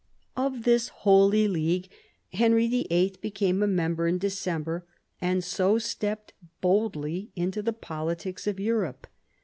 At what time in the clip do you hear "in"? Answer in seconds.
4.07-4.17